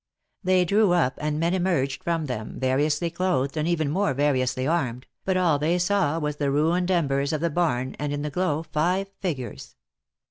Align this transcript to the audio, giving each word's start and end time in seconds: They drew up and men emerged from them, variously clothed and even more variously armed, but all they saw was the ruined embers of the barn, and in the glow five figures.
They 0.43 0.65
drew 0.65 0.93
up 0.93 1.13
and 1.21 1.39
men 1.39 1.53
emerged 1.53 2.03
from 2.03 2.25
them, 2.25 2.59
variously 2.59 3.11
clothed 3.11 3.55
and 3.55 3.67
even 3.67 3.91
more 3.91 4.15
variously 4.15 4.65
armed, 4.65 5.05
but 5.25 5.37
all 5.37 5.59
they 5.59 5.77
saw 5.77 6.17
was 6.17 6.37
the 6.37 6.49
ruined 6.49 6.89
embers 6.89 7.31
of 7.31 7.39
the 7.41 7.51
barn, 7.51 7.95
and 7.99 8.11
in 8.11 8.23
the 8.23 8.31
glow 8.31 8.63
five 8.63 9.11
figures. 9.19 9.75